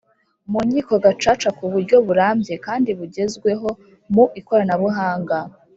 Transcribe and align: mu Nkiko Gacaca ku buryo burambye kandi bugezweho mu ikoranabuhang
mu 0.51 0.59
Nkiko 0.67 0.93
Gacaca 1.03 1.49
ku 1.57 1.63
buryo 1.71 1.95
burambye 2.07 2.55
kandi 2.65 2.89
bugezweho 2.99 3.69
mu 4.13 4.25
ikoranabuhang 4.39 5.31